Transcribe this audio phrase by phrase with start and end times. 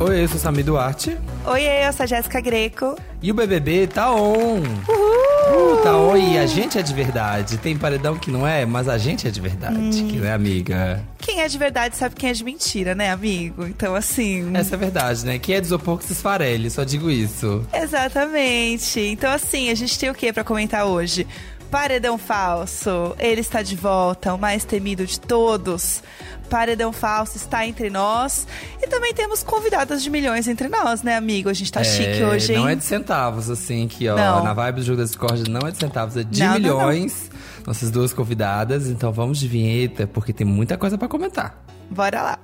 [0.00, 1.14] Oi, eu sou Sami Duarte.
[1.44, 2.96] Oi, eu sou a Jéssica Greco.
[3.20, 4.62] E o BBB tá on.
[4.88, 5.74] Uhul!
[5.74, 7.58] Uh, tá on e a gente é de verdade.
[7.58, 10.08] Tem paredão que não é, mas a gente é de verdade, hum.
[10.08, 11.04] que não é amiga.
[11.18, 13.66] Quem é de verdade sabe quem é de mentira, né, amigo?
[13.66, 14.50] Então, assim.
[14.56, 15.38] Essa é verdade, né?
[15.38, 17.62] Quem é de isopor que se esfarele, só digo isso.
[17.70, 19.00] Exatamente.
[19.00, 21.26] Então, assim, a gente tem o que para comentar hoje?
[21.70, 26.02] Paredão falso, ele está de volta, o mais temido de todos.
[26.50, 28.46] Paredão Falso está entre nós.
[28.82, 31.48] E também temos convidadas de milhões entre nós, né, amigo?
[31.48, 32.58] A gente tá é, chique hoje, hein?
[32.58, 34.42] Não é de centavos, assim, que ó, não.
[34.42, 37.30] na vibe do jogo da Discord não é de centavos, é de não, milhões.
[37.32, 41.62] Não, Nossas duas convidadas, então vamos de vinheta, porque tem muita coisa para comentar.
[41.88, 42.38] Bora lá.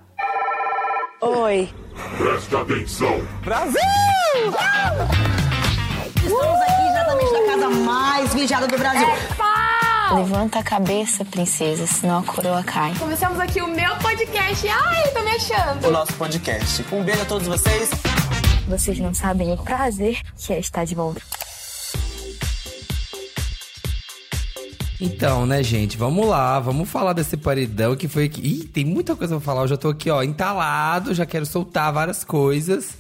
[1.20, 1.68] Oi.
[2.16, 3.20] Presta atenção.
[3.42, 3.80] Brasil!
[6.16, 6.65] Estamos aqui
[7.68, 9.08] mais vigiada do Brasil.
[9.08, 12.94] É Levanta a cabeça, princesa, senão a coroa cai.
[12.96, 14.68] Começamos aqui o meu podcast.
[14.68, 15.88] Ai, tô me achando.
[15.88, 16.84] O nosso podcast.
[16.92, 17.90] Um beijo a todos vocês.
[18.68, 21.20] Vocês não sabem o prazer que é estar de volta.
[25.00, 28.30] Então, né, gente, vamos lá, vamos falar desse paredão que foi.
[28.38, 29.62] Ih, tem muita coisa pra falar.
[29.62, 32.96] Eu já tô aqui, ó, entalado, já quero soltar várias coisas.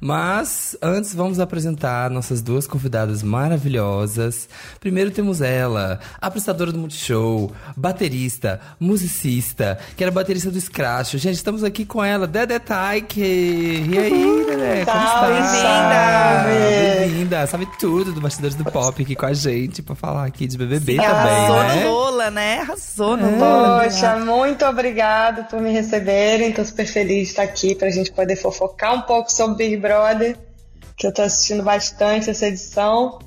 [0.00, 4.48] Mas antes vamos apresentar nossas duas convidadas maravilhosas.
[4.80, 11.14] Primeiro temos ela, apresentadora do Multishow, baterista, musicista, que era baterista do Scratch.
[11.14, 13.20] Gente, estamos aqui com ela, Dedé Taike.
[13.20, 16.44] E aí, Dedé, como está?
[16.46, 17.00] Bem-vinda!
[17.00, 17.46] Bem-vinda!
[17.46, 20.92] Sabe tudo do Bastidores do Pop aqui com a gente pra falar aqui de BBB
[20.92, 21.84] Sim, também, arrasou né?
[21.84, 22.60] no Lola, né?
[22.60, 23.38] Arrasou no é.
[23.38, 23.84] Lola.
[23.84, 26.52] Poxa, muito obrigado por me receberem.
[26.52, 29.95] Tô super feliz de estar aqui pra gente poder fofocar um pouco sobre Big Brother,
[30.96, 33.18] que eu tô assistindo bastante essa edição.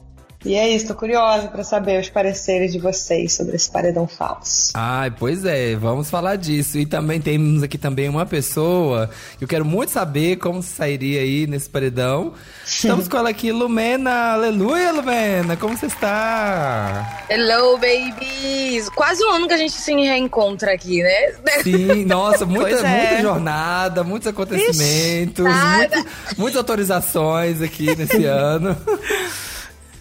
[0.45, 4.71] E é isso, tô curiosa para saber os pareceres de vocês sobre esse paredão falso.
[4.73, 6.77] Ai, pois é, vamos falar disso.
[6.77, 11.45] E também temos aqui também uma pessoa que eu quero muito saber como sairia aí
[11.45, 12.33] nesse paredão.
[12.65, 14.31] Estamos com ela aqui, Lumena.
[14.31, 15.57] Aleluia, Lumena.
[15.57, 17.25] Como você está?
[17.29, 18.87] Hello, babies.
[18.95, 21.33] Quase um ano que a gente se reencontra aqui, né?
[21.63, 22.97] Sim, nossa, muita, é.
[22.97, 26.05] muita jornada, muitos acontecimentos, muitas,
[26.37, 28.77] muitas autorizações aqui nesse ano.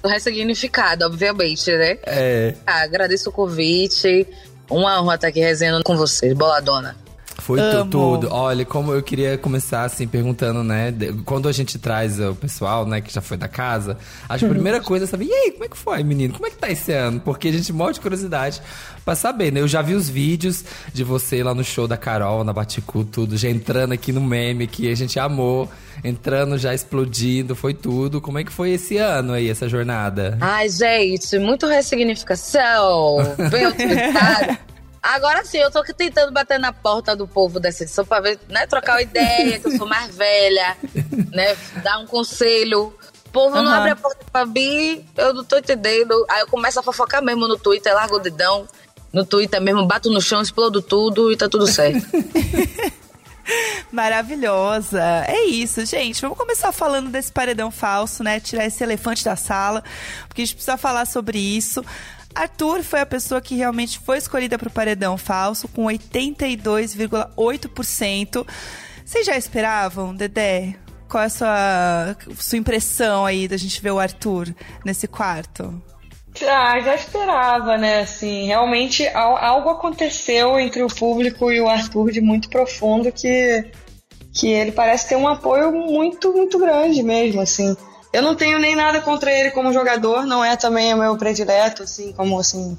[0.04, 1.98] Ressignificado, obviamente, né?
[2.06, 2.54] É.
[2.66, 4.26] Ah, agradeço o convite.
[4.70, 6.32] Uma honra estar aqui resenhando com vocês.
[6.34, 6.97] Boladona.
[7.38, 7.91] Foi Amo.
[7.91, 8.28] tudo.
[8.31, 10.93] Olha, como eu queria começar assim perguntando, né?
[11.25, 13.97] Quando a gente traz o pessoal, né, que já foi da casa,
[14.28, 16.34] a primeira coisa é saber, e aí, como é que foi, menino?
[16.34, 17.21] Como é que tá esse ano?
[17.21, 18.60] Porque a gente morre de curiosidade
[19.04, 19.60] pra saber, né?
[19.60, 23.37] Eu já vi os vídeos de você lá no show da Carol, na Baticu, tudo,
[23.37, 25.70] já entrando aqui no meme que a gente amou,
[26.03, 28.20] entrando já explodindo, foi tudo.
[28.20, 30.37] Como é que foi esse ano aí, essa jornada?
[30.41, 33.19] Ai, gente, muito ressignificação,
[33.50, 34.59] bem utilitário.
[35.08, 38.66] Agora sim, eu tô tentando bater na porta do povo dessa edição pra ver, né,
[38.66, 40.76] trocar uma ideia, que eu sou mais velha,
[41.32, 42.92] né, dar um conselho.
[43.24, 43.62] O povo uhum.
[43.62, 46.12] não abre a porta pra mim, eu não tô entendendo.
[46.28, 48.69] Aí eu começo a fofocar mesmo no Twitter, largo o dedão.
[49.10, 52.06] No Twitter mesmo, bato no chão, explodo tudo e tá tudo certo.
[53.90, 55.25] Maravilhosa.
[55.26, 56.20] É isso, gente.
[56.20, 58.40] Vamos começar falando desse paredão falso, né?
[58.40, 59.82] Tirar esse elefante da sala,
[60.28, 61.82] porque a gente precisa falar sobre isso.
[62.34, 68.47] Arthur foi a pessoa que realmente foi escolhida para o paredão falso, com 82,8%.
[69.05, 70.77] Vocês já esperavam, Dedé?
[71.09, 75.83] Qual é a sua, sua impressão aí da gente ver o Arthur nesse quarto?
[76.47, 78.00] Ah, já esperava, né?
[78.00, 83.65] Assim, realmente algo aconteceu entre o público e o Arthur de muito profundo que,
[84.33, 87.77] que ele parece ter um apoio muito, muito grande mesmo, assim.
[88.12, 91.82] Eu não tenho nem nada contra ele como jogador, não é também o meu predileto,
[91.82, 92.76] assim, como assim,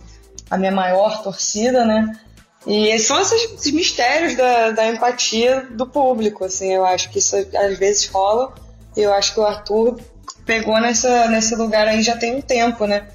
[0.50, 2.20] a minha maior torcida, né?
[2.68, 7.36] E são esses, esses mistérios da, da, empatia do público, assim, eu acho que isso
[7.36, 8.54] às vezes rola.
[8.98, 10.00] E eu acho que o Arthur
[10.46, 13.08] pegou nessa, nesse lugar aí já tem um tempo, né?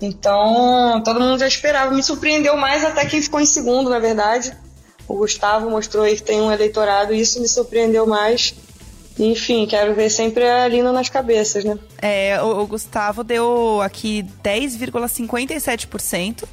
[0.00, 1.94] Então, todo mundo já esperava.
[1.94, 4.52] Me surpreendeu mais até quem ficou em segundo, na verdade.
[5.08, 8.54] O Gustavo mostrou aí que tem um eleitorado, e isso me surpreendeu mais.
[9.18, 11.78] Enfim, quero ver sempre a Lina nas cabeças, né?
[12.00, 16.44] É, o, o Gustavo deu aqui 10,57%.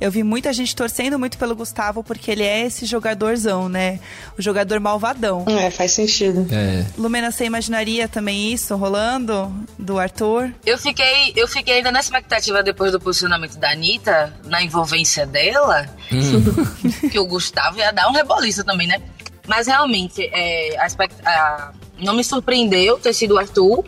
[0.00, 4.00] Eu vi muita gente torcendo muito pelo Gustavo porque ele é esse jogadorzão, né?
[4.38, 5.44] O jogador malvadão.
[5.48, 6.46] É, faz sentido.
[6.52, 6.84] É.
[6.96, 10.52] Lumena, você imaginaria também isso rolando do Arthur?
[10.64, 15.86] Eu fiquei, eu fiquei ainda na expectativa depois do posicionamento da Anitta, na envolvência dela,
[16.12, 16.44] hum.
[17.10, 19.00] que o Gustavo ia dar um reboliço também, né?
[19.46, 20.86] Mas realmente, é, a,
[21.26, 21.72] a
[22.04, 23.84] não me surpreendeu ter sido o Arthur.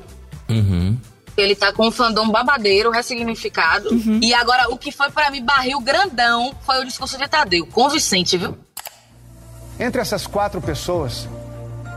[0.48, 0.96] Uhum.
[1.36, 3.90] Ele tá com um fandom babadeiro, ressignificado.
[3.90, 4.20] Uhum.
[4.22, 7.66] E agora, o que foi para mim barril grandão foi o discurso de Tadeu.
[7.66, 8.56] Convincente, viu?
[9.78, 11.28] Entre essas quatro pessoas,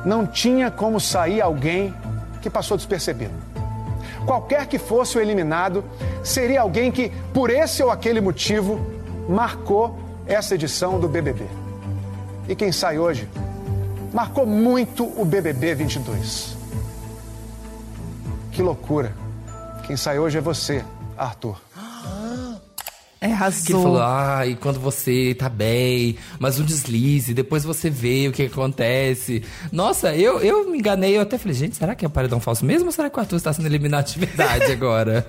[0.06, 1.94] não tinha como sair alguém
[2.42, 3.34] que passou despercebido.
[4.26, 5.84] Qualquer que fosse o eliminado,
[6.24, 8.80] seria alguém que, por esse ou aquele motivo,
[9.30, 11.46] marcou essa edição do BBB.
[12.48, 13.28] E quem sai hoje
[14.14, 16.58] marcou muito o BBB 22.
[18.52, 19.14] Que loucura.
[19.86, 20.84] Quem sai hoje é você,
[21.18, 21.60] Arthur.
[23.22, 23.66] É, arrasou.
[23.66, 28.30] Que ele falou, ah, e quando você tá bem, mas um deslize, depois você vê
[28.30, 29.44] o que acontece.
[29.72, 32.86] Nossa, eu, eu me enganei, eu até falei, gente, será que é paredão falso mesmo
[32.86, 35.28] ou será que o Arthur está sendo eliminado de verdade agora?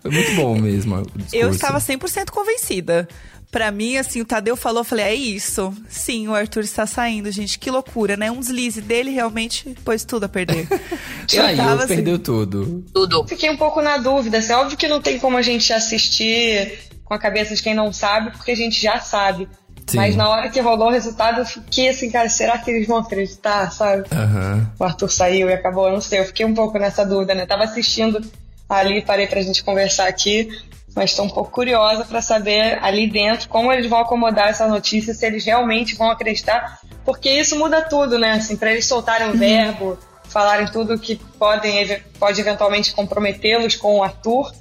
[0.00, 1.02] Foi muito bom mesmo.
[1.32, 3.08] Eu estava 100% convencida.
[3.54, 5.72] Pra mim, assim, o Tadeu falou, eu falei, é isso.
[5.88, 7.56] Sim, o Arthur está saindo, gente.
[7.56, 8.28] Que loucura, né?
[8.28, 10.66] Um deslize dele realmente pôs tudo a perder.
[11.28, 12.84] Saiu, tava assim- perdeu tudo.
[12.92, 13.24] Tudo.
[13.28, 14.38] Fiquei um pouco na dúvida.
[14.38, 17.92] Assim, óbvio que não tem como a gente assistir com a cabeça de quem não
[17.92, 19.48] sabe, porque a gente já sabe.
[19.86, 19.98] Sim.
[19.98, 22.96] Mas na hora que rolou o resultado, eu fiquei assim, cara, será que eles vão
[22.96, 24.02] acreditar, sabe?
[24.10, 24.68] Aham.
[24.80, 26.18] O Arthur saiu e acabou, eu não sei.
[26.18, 27.46] Eu fiquei um pouco nessa dúvida, né?
[27.46, 28.20] Tava assistindo
[28.68, 30.48] ali, parei pra gente conversar aqui,
[30.94, 35.12] mas tô um pouco curiosa pra saber ali dentro como eles vão acomodar essa notícia,
[35.12, 38.32] se eles realmente vão acreditar, porque isso muda tudo, né?
[38.32, 39.98] Assim, pra eles soltarem o verbo,
[40.28, 44.52] falarem tudo que podem, pode eventualmente comprometê-los com o Arthur,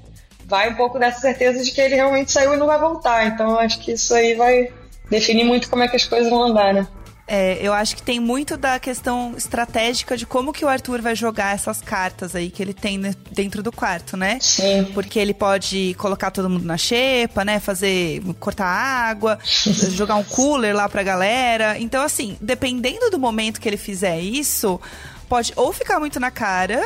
[0.45, 3.25] vai um pouco dessa certeza de que ele realmente saiu e não vai voltar.
[3.27, 4.71] Então eu acho que isso aí vai
[5.09, 6.87] definir muito como é que as coisas vão andar, né?
[7.25, 11.15] É, eu acho que tem muito da questão estratégica de como que o Arthur vai
[11.15, 12.99] jogar essas cartas aí que ele tem
[13.31, 14.37] dentro do quarto, né?
[14.41, 14.91] Sim.
[14.93, 17.59] Porque ele pode colocar todo mundo na xepa, né?
[17.61, 18.21] Fazer.
[18.39, 19.39] cortar água,
[19.91, 21.79] jogar um cooler lá pra galera.
[21.79, 24.79] Então, assim, dependendo do momento que ele fizer isso,
[25.29, 26.85] pode ou ficar muito na cara.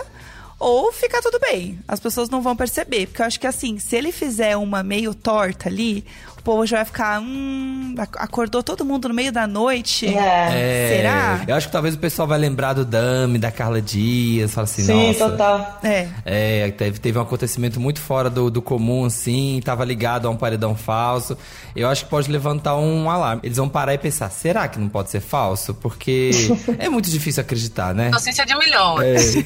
[0.60, 1.80] Ou ficar tudo bem.
[1.88, 3.06] As pessoas não vão perceber.
[3.08, 6.04] Porque eu acho que assim, se ele fizer uma meio torta ali,
[6.48, 7.20] povo já vai ficar.
[7.22, 10.06] Hum, ac- acordou todo mundo no meio da noite.
[10.08, 10.48] É.
[10.54, 11.44] É, Será?
[11.46, 14.84] Eu acho que talvez o pessoal vai lembrar do Dami, da Carla Dias, fala assim,
[14.84, 15.30] Sim, nossa.
[15.30, 15.80] total.
[15.84, 16.08] É.
[16.26, 20.38] É, teve, teve um acontecimento muito fora do, do comum, assim, tava ligado a um
[20.38, 21.38] paredão falso.
[21.76, 23.42] Eu acho que pode levantar um alarme.
[23.44, 25.74] Eles vão parar e pensar, será que não pode ser falso?
[25.74, 26.32] Porque
[26.80, 28.08] é muito difícil acreditar, né?
[28.08, 29.36] Inocência de milhões.
[29.36, 29.42] É,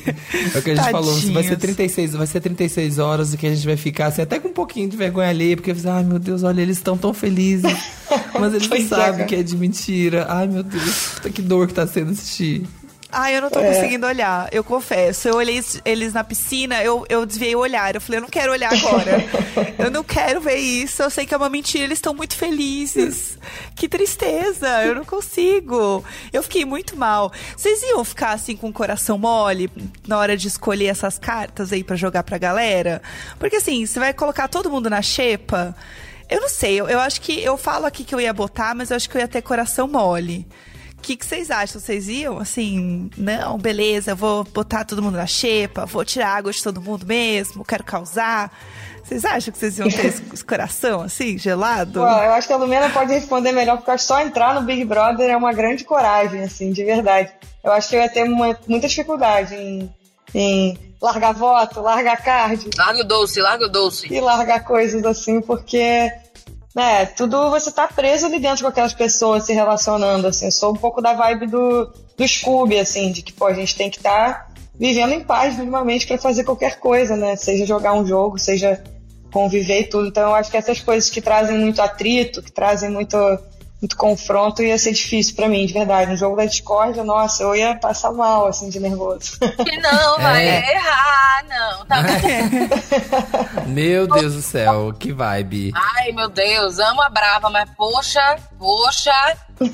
[0.55, 1.59] é o que a gente falou, vai ser Tadinhos.
[1.61, 4.53] 36, vai ser 36 horas e que a gente vai ficar assim, até com um
[4.53, 7.71] pouquinho de vergonha ali, porque ai meu Deus, olha, eles estão tão felizes.
[8.39, 10.25] Mas eles não é, sabem que é de mentira.
[10.29, 12.65] Ai meu Deus, que dor que tá sendo assistir.
[13.13, 13.73] Ai, eu não tô É.
[13.73, 15.27] conseguindo olhar, eu confesso.
[15.27, 17.93] Eu olhei es- eles na piscina, eu, eu desviei o olhar.
[17.93, 19.25] Eu falei, eu não quero olhar agora.
[19.77, 21.03] eu não quero ver isso.
[21.03, 23.37] Eu sei que é uma mentira, eles estão muito felizes.
[23.75, 26.03] Que tristeza, eu não consigo.
[26.31, 27.33] Eu fiquei muito mal.
[27.55, 29.69] Vocês iam ficar assim com o coração mole
[30.07, 33.01] na hora de escolher essas cartas aí pra jogar pra galera?
[33.37, 35.75] Porque assim, você vai colocar todo mundo na xepa.
[36.31, 38.89] Eu não sei, eu, eu acho que eu falo aqui que eu ia botar, mas
[38.89, 40.47] eu acho que eu ia ter coração mole.
[40.97, 41.81] O que, vocês acham?
[41.81, 46.61] Vocês iam assim, não, beleza, vou botar todo mundo na xepa, vou tirar água de
[46.63, 48.49] todo mundo mesmo, quero causar.
[49.03, 51.99] Vocês acham que vocês iam ter esse coração assim, gelado?
[51.99, 55.35] Eu acho que a Lumena pode responder melhor, porque só entrar no Big Brother é
[55.35, 57.29] uma grande coragem, assim, de verdade.
[57.63, 59.91] Eu acho que eu ia ter uma- muita dificuldade em,
[60.33, 64.13] em largar voto, largar card Larga o doce, larga o doce.
[64.13, 66.11] e largar coisas assim, porque,
[66.75, 70.45] né, tudo você tá preso ali dentro com aquelas pessoas se relacionando, assim.
[70.45, 73.75] Eu sou um pouco da vibe do, do Scooby, assim, de que, pô, a gente
[73.75, 77.35] tem que estar vivendo em paz minimamente para fazer qualquer coisa, né?
[77.35, 78.81] Seja jogar um jogo, seja
[79.31, 80.07] conviver e tudo.
[80.07, 83.17] Então eu acho que essas coisas que trazem muito atrito, que trazem muito,
[83.81, 86.11] muito confronto, ia ser difícil para mim, de verdade.
[86.11, 89.39] No jogo da discórdia, nossa, eu ia passar mal, assim, de nervoso.
[89.39, 90.75] Que não vai É.
[90.75, 91.85] errar, não.
[91.87, 91.95] Tá
[93.67, 95.71] Meu Deus do céu, que vibe.
[95.75, 99.13] Ai, meu Deus, amo a Brava, mas poxa, poxa,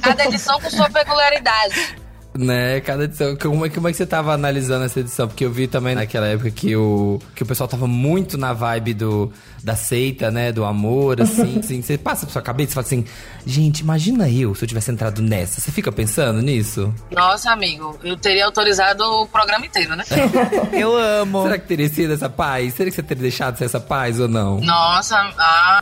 [0.01, 1.97] cada edição com sua peculiaridade.
[2.37, 3.35] Né, cada edição.
[3.35, 5.27] Como é, como é que você tava analisando essa edição?
[5.27, 8.93] Porque eu vi também naquela época que o, que o pessoal tava muito na vibe
[8.93, 9.31] do,
[9.63, 10.51] da seita, né?
[10.51, 11.81] Do amor, assim, assim.
[11.81, 13.05] Você passa pra sua cabeça e fala assim:
[13.45, 15.59] gente, imagina eu se eu tivesse entrado nessa.
[15.59, 16.93] Você fica pensando nisso?
[17.11, 20.03] Nossa, amigo, eu teria autorizado o programa inteiro, né?
[20.73, 21.43] Eu amo.
[21.47, 22.73] Será que teria sido essa paz?
[22.73, 24.59] Será que você teria deixado ser essa paz ou não?
[24.59, 25.15] Nossa,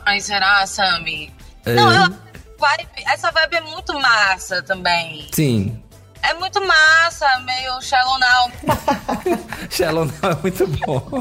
[0.04, 1.32] ai, será, Sammy?
[1.64, 1.74] É.
[1.74, 2.10] Não, eu,
[2.58, 5.26] vibe, essa vibe é muito massa também.
[5.32, 5.78] Sim.
[6.28, 8.50] É muito massa, meio shallow now.
[9.70, 11.20] Shallow Now é muito bom.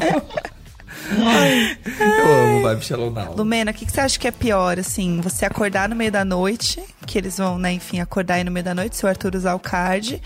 [1.11, 3.35] Ai, eu amo vibe Shallow Now.
[3.35, 5.21] Lumena, o que, que você acha que é pior, assim?
[5.21, 8.63] Você acordar no meio da noite, que eles vão, né, enfim, acordar aí no meio
[8.63, 10.21] da noite, se o Arthur usar o card,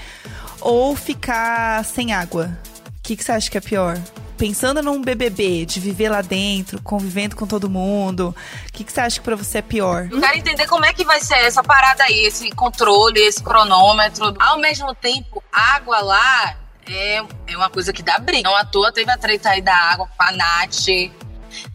[0.62, 2.50] ou ficar sem água?
[2.88, 3.98] O que, que você acha que é pior?
[4.39, 8.34] Pensando num BBB, de viver lá dentro, convivendo com todo mundo,
[8.69, 10.08] o que, que você acha que pra você é pior?
[10.10, 14.34] Eu quero entender como é que vai ser essa parada aí, esse controle, esse cronômetro.
[14.39, 16.55] Ao mesmo tempo, água lá
[16.88, 18.50] é, é uma coisa que dá briga.
[18.50, 20.88] Não à toa teve a treta aí da água com a Nath.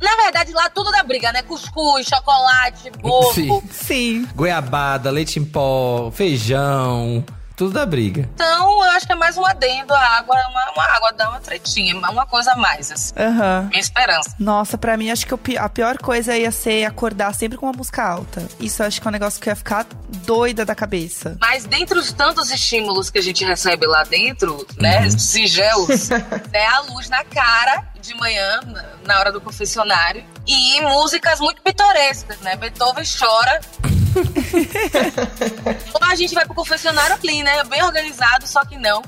[0.00, 1.42] Na verdade, lá tudo dá briga, né?
[1.42, 3.34] Cuscuz, chocolate, bolo.
[3.34, 3.62] Sim.
[3.70, 4.28] Sim.
[4.34, 7.22] Goiabada, leite em pó, feijão,
[7.56, 8.28] tudo dá briga.
[8.34, 9.94] Então, eu acho que é mais um adendo.
[9.94, 13.12] A água, uma, uma água dá uma tretinha, uma coisa a mais, assim.
[13.16, 13.68] Aham.
[13.70, 14.34] Minha esperança.
[14.38, 18.02] Nossa, pra mim, acho que a pior coisa ia ser acordar sempre com uma música
[18.04, 18.46] alta.
[18.60, 19.86] Isso eu acho que é um negócio que eu ia ficar
[20.26, 21.36] doida da cabeça.
[21.40, 26.10] Mas dentre os tantos estímulos que a gente recebe lá dentro, né, singelos,
[26.52, 31.62] é a luz na cara de manhã, na- na hora do confessionário, e músicas muito
[31.62, 32.56] pitorescas, né?
[32.56, 33.60] Beethoven chora.
[35.94, 37.64] Ou a gente vai pro confessionário clean, né?
[37.64, 39.02] Bem organizado, só que não.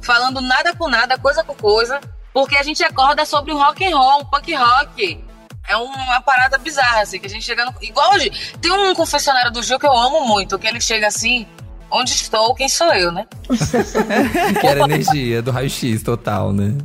[0.00, 2.00] Falando nada com nada, coisa com coisa,
[2.32, 5.24] porque a gente acorda sobre um rock and roll, um punk rock.
[5.68, 7.72] É uma parada bizarra, assim, que a gente chega no...
[7.80, 8.30] Igual hoje,
[8.60, 11.46] tem um confessionário do Gil que eu amo muito, que ele chega assim,
[11.88, 13.26] onde estou, quem sou eu, né?
[14.60, 16.76] Que era energia do raio-x total, né?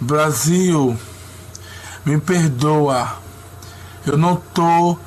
[0.00, 0.98] Brasil,
[2.04, 3.18] me perdoa.
[4.06, 4.98] Eu não tô.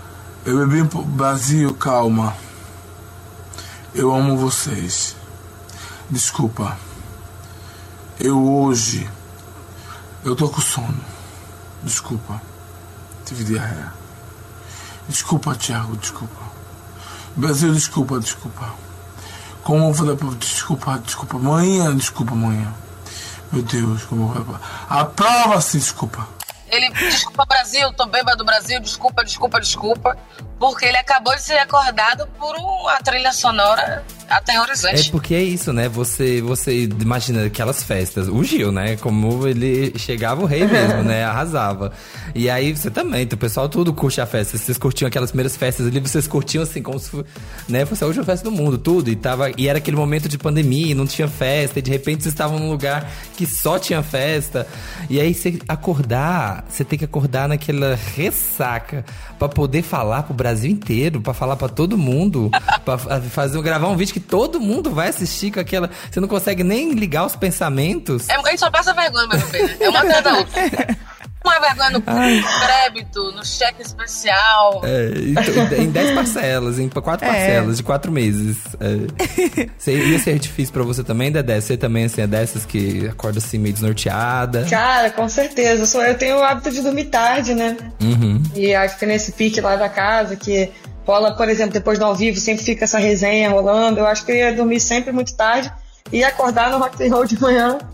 [0.48, 0.82] Eu bebi.
[1.08, 2.34] Brasil, calma.
[3.94, 5.14] Eu amo vocês.
[6.10, 6.78] Desculpa.
[8.18, 9.10] Eu hoje.
[10.24, 11.04] Eu tô com sono.
[11.84, 12.42] Desculpa.
[13.26, 13.92] Tive diarreia.
[15.10, 16.42] Desculpa, Thiago, desculpa.
[17.36, 18.74] Brasil, desculpa, desculpa.
[19.66, 20.30] Como eu vou dar pra.
[20.30, 21.38] Desculpa, desculpa.
[21.38, 22.74] Manhã, desculpa, manhã.
[23.52, 24.62] Meu Deus, como vai.
[24.88, 26.26] Aprova-se, desculpa.
[26.70, 30.18] Ele, desculpa Brasil, tô bêbado Brasil, desculpa, desculpa, desculpa.
[30.60, 35.12] Porque ele acabou de ser acordado por uma trilha sonora É aterrorizante.
[35.12, 35.88] porque é isso, né?
[35.88, 38.28] Você, você imagina aquelas festas.
[38.28, 38.96] O Gil, né?
[38.98, 41.24] Como ele chegava o rei mesmo, né?
[41.24, 41.92] Arrasava.
[42.34, 44.58] E aí você também, o pessoal tudo curte a festa.
[44.58, 47.24] Vocês curtiam aquelas primeiras festas ali, vocês curtiam assim, como se
[47.70, 49.12] né, fosse a última festa do mundo, tudo.
[49.12, 51.78] E, tava, e era aquele momento de pandemia, não tinha festa.
[51.78, 54.66] E de repente vocês estavam num lugar que só tinha festa.
[55.08, 59.04] E aí você acordar, você tem que acordar naquela ressaca
[59.40, 62.52] pra poder falar pro Brasil inteiro, pra falar pra todo mundo,
[62.86, 66.28] pra fa- fazer gravar um vídeo que todo mundo vai assistir com aquela, você não
[66.28, 68.30] consegue nem ligar os pensamentos.
[68.30, 69.64] É, a gente só passa vergonha, meu bebê.
[69.64, 69.78] né?
[69.80, 70.98] É uma atrás da outra.
[71.60, 74.82] Vergonha no crédito, no cheque especial.
[74.84, 77.30] É, então, em 10 parcelas, em quatro É.
[77.32, 78.58] parcelas de quatro meses.
[78.80, 79.92] É.
[79.92, 81.60] Ia ser difícil pra você também, Dedé?
[81.60, 84.66] Você também assim, é dessas que acorda assim meio desnorteada?
[84.70, 85.84] Cara, com certeza.
[85.84, 87.78] Eu, sou, eu tenho o hábito de dormir tarde, né?
[88.02, 88.42] Uhum.
[88.56, 90.70] E acho que nesse pique lá da casa, que
[91.06, 94.00] rola, por exemplo, depois do ao vivo, sempre fica essa resenha rolando.
[94.00, 95.72] Eu acho que eu ia dormir sempre muito tarde
[96.12, 97.78] e acordar no rock and roll de manhã.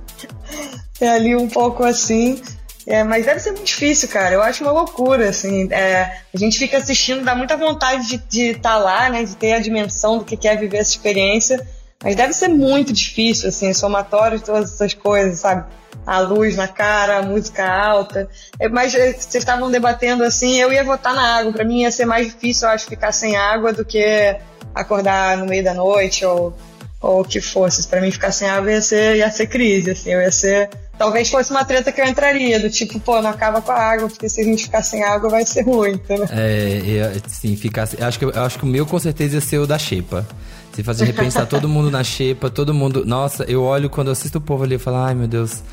[1.02, 2.40] É ali um pouco assim.
[2.86, 4.36] É, mas deve ser muito difícil, cara.
[4.36, 5.72] Eu acho uma loucura, assim.
[5.72, 9.24] É, a gente fica assistindo, dá muita vontade de estar lá, né?
[9.24, 11.66] De ter a dimensão do que é viver essa experiência.
[12.04, 15.66] Mas deve ser muito difícil, assim, somatório de todas essas coisas, sabe?
[16.06, 18.28] A luz na cara, a música alta.
[18.60, 21.54] É, mas é, vocês estavam debatendo assim, eu ia votar na água.
[21.54, 24.36] Pra mim ia ser mais difícil, eu acho, ficar sem água do que
[24.76, 26.54] acordar no meio da noite ou,
[27.00, 27.88] ou o que fosse.
[27.88, 30.70] Pra mim ficar sem água ia ser, ia ser crise, assim, eu ia ser.
[30.98, 34.08] Talvez fosse uma treta que eu entraria, do tipo, pô, não acaba com a água,
[34.08, 36.28] porque se a gente ficar sem água vai ser ruim, entendeu?
[36.32, 37.88] É, eu, sim, ficar.
[38.00, 40.26] Acho que, eu acho que o meu com certeza ia ser o da Xepa.
[40.72, 43.04] Se fazer repensar todo mundo na Xepa, todo mundo.
[43.06, 45.64] Nossa, eu olho quando eu assisto o povo ali e falo, ai meu Deus.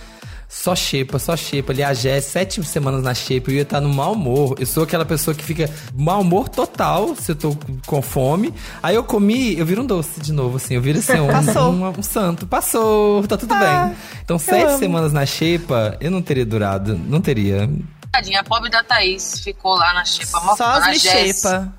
[0.52, 1.73] Só xepa, só xepa.
[1.73, 4.57] Ali a Jé, sete semanas na xepa, eu ia estar no mau humor.
[4.59, 8.52] Eu sou aquela pessoa que fica mau humor total se eu tô com fome.
[8.83, 10.75] Aí eu comi, eu viro um doce de novo, assim.
[10.75, 11.71] Eu viro assim, um, Passou.
[11.73, 12.49] um, um santo.
[12.49, 13.97] Passou, tá tudo Ah, bem.
[14.25, 14.78] Então, sete amo.
[14.78, 16.99] semanas na xepa, eu não teria durado.
[16.99, 17.71] Não teria.
[18.11, 21.73] Tadinha, a pobre da Thaís ficou lá na xepa, mó- Só as xepa.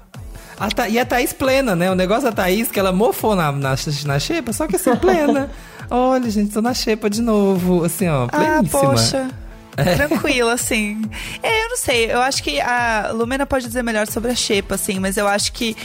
[0.58, 1.92] A Tha- e a Thaís plena, né?
[1.92, 3.76] O negócio da Thaís, que ela mofou na, na,
[4.06, 5.50] na xepa, só que assim, plena.
[5.92, 7.84] Olha, gente, tô na xepa de novo.
[7.84, 8.82] Assim, ó, Ah, pleníssima.
[8.92, 9.30] poxa.
[9.76, 11.02] Tranquilo, assim.
[11.42, 12.12] É, eu não sei.
[12.12, 15.52] Eu acho que a Lumena pode dizer melhor sobre a Xepa, assim, mas eu acho
[15.54, 15.76] que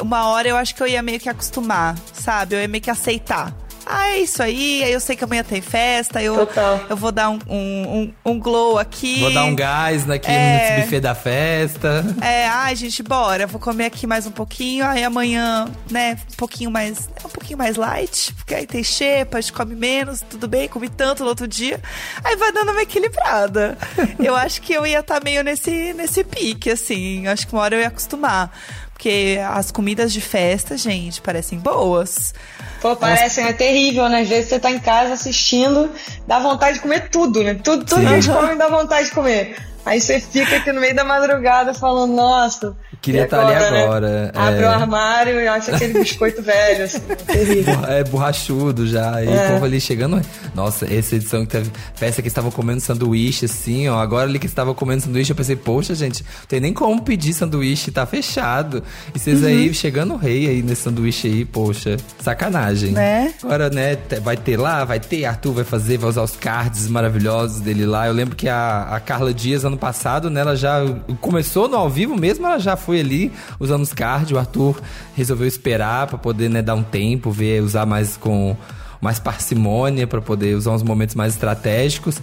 [0.00, 2.54] uma hora eu acho que eu ia meio que acostumar, sabe?
[2.56, 3.54] Eu ia meio que aceitar.
[3.88, 4.82] Ah, é isso aí.
[4.82, 6.20] Aí eu sei que amanhã tem festa.
[6.20, 6.80] Eu, Total.
[6.90, 9.20] eu vou dar um, um, um, um glow aqui.
[9.20, 10.70] Vou dar um gás naquele É.
[10.70, 12.04] nesse buffet da festa.
[12.20, 13.46] É, ai, gente, bora.
[13.46, 14.84] Vou comer aqui mais um pouquinho.
[14.84, 17.08] Aí amanhã, né, um pouquinho mais.
[17.24, 18.34] Um pouquinho mais light.
[18.34, 21.80] Porque aí tem xepa, a gente come menos, tudo bem, comi tanto no outro dia.
[22.24, 23.78] Aí vai dando uma equilibrada.
[24.18, 27.26] eu acho que eu ia estar meio nesse, nesse pique, assim.
[27.28, 28.50] Acho que uma hora eu ia acostumar.
[28.96, 32.32] Porque as comidas de festa, gente, parecem boas.
[32.80, 34.22] Pô, parece, é terrível, né?
[34.22, 35.90] Às vezes você tá em casa assistindo,
[36.26, 37.54] dá vontade de comer tudo, né?
[37.62, 39.58] Tudo, tudo que a gente come dá vontade de comer.
[39.84, 42.74] Aí você fica aqui no meio da madrugada falando, nossa,
[43.06, 43.82] Queria estar ali agora, né?
[43.84, 44.32] agora.
[44.34, 44.66] Abre é.
[44.66, 46.98] o armário e acha aquele biscoito velho, assim.
[47.88, 49.22] É borrachudo já.
[49.22, 49.46] E É.
[49.48, 50.20] o povo ali chegando.
[50.54, 51.70] Nossa, essa edição que teve.
[51.94, 54.00] Festa que estavam comendo sanduíche, assim, ó.
[54.00, 57.32] Agora ali que estavam comendo sanduíche, eu pensei, poxa, gente, não tem nem como pedir
[57.32, 58.82] sanduíche, tá fechado.
[59.14, 59.46] E vocês Uhum.
[59.48, 62.90] aí chegando o rei aí nesse sanduíche aí, poxa, sacanagem.
[62.90, 63.32] Né?
[63.42, 67.60] Agora, né, vai ter lá, vai ter, Arthur vai fazer, vai usar os cards maravilhosos
[67.60, 68.06] dele lá.
[68.08, 70.80] Eu lembro que a, a Carla Dias, ano passado, né, ela já
[71.20, 74.32] começou no ao vivo mesmo, ela já foi ali usando os cards.
[74.32, 74.80] O Arthur
[75.14, 78.56] resolveu esperar pra poder, né, dar um tempo, ver, usar mais com
[79.00, 82.20] mais parcimônia pra poder usar uns momentos mais estratégicos.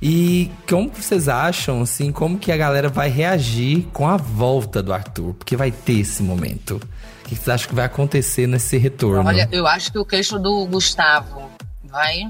[0.00, 4.92] E como vocês acham, assim, como que a galera vai reagir com a volta do
[4.92, 5.34] Arthur?
[5.34, 6.80] Porque vai ter esse momento.
[7.24, 9.28] O que vocês acham que vai acontecer nesse retorno?
[9.28, 11.50] Olha, eu acho que o queixo do Gustavo
[11.84, 12.28] vai,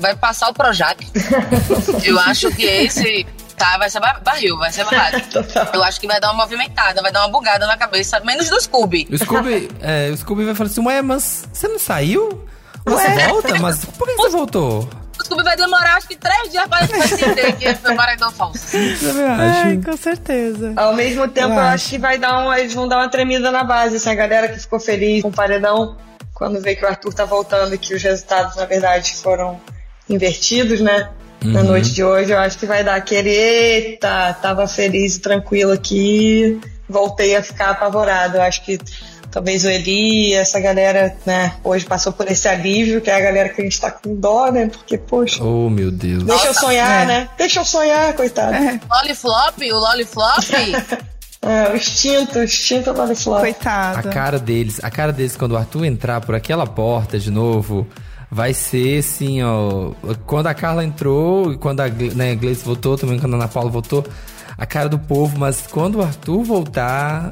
[0.00, 1.06] vai passar o Projac.
[2.04, 3.26] eu acho que esse
[3.58, 5.20] tá, vai ser ba- barril, vai ser barrado.
[5.74, 8.60] Eu acho que vai dar uma movimentada, vai dar uma bugada na cabeça, menos do
[8.60, 9.06] Scooby.
[9.10, 12.44] O Scooby, é, o Scooby vai falar assim, ué, mas você não saiu?
[12.86, 13.58] Você volta?
[13.58, 14.88] Mas por que você voltou?
[15.20, 18.64] O Scooby vai demorar acho que três dias pra entender que foi paredão falso.
[19.38, 20.72] Ai, com certeza.
[20.76, 21.74] Ao mesmo tempo, Eu eu, acho.
[21.74, 23.96] acho que vai dar um, eles vão dar uma tremida na base.
[23.96, 25.96] Assim, a galera que ficou feliz com o paredão,
[26.32, 29.60] quando vê que o Arthur tá voltando e que os resultados, na verdade, foram
[30.08, 31.10] invertidos, né?
[31.42, 31.66] Na Uhum.
[31.66, 36.60] noite de hoje, eu acho que vai dar aquele eita, tava feliz e tranquilo aqui,
[36.88, 38.36] voltei a ficar apavorado.
[38.38, 38.78] Eu acho que
[39.30, 43.48] talvez o Eli, essa galera, né, hoje passou por esse alívio, que é a galera
[43.50, 44.66] que a gente tá com dó, né?
[44.66, 46.24] Porque, poxa, Oh, meu Deus.
[46.24, 47.06] deixa eu sonhar, é.
[47.06, 47.28] né?
[47.38, 48.56] Deixa eu sonhar, coitado.
[48.90, 50.44] Loliflop, o Loliflop.
[51.40, 53.36] É, o instinto, o instinto flor.
[53.38, 54.08] A Coitado.
[54.10, 57.86] cara deles, a cara deles quando o Arthur entrar por aquela porta de novo,
[58.30, 59.92] vai ser assim, ó.
[60.26, 64.04] Quando a Carla entrou, quando a né, Gleice voltou, também quando a Ana Paula voltou,
[64.56, 67.30] a cara do povo, mas quando o Arthur voltar.